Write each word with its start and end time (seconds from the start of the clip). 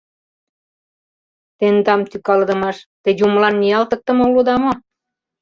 —Тендам 1.57 2.01
тӱкалыдымаш 2.09 2.77
те 3.03 3.09
юмылан 3.25 3.55
ниялтыктыме 3.61 4.23
улыда 4.29 4.55
мо? 4.63 4.73